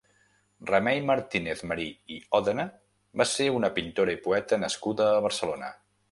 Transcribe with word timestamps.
Remei 0.69 1.01
Martínez-Marí 1.09 1.85
i 2.15 2.17
Òdena 2.39 2.65
va 3.21 3.27
ser 3.33 3.47
una 3.57 3.71
pintora 3.75 4.15
i 4.17 4.19
poeta 4.23 4.59
nascuda 4.63 5.07
a 5.11 5.21
Barcelona. 5.27 5.71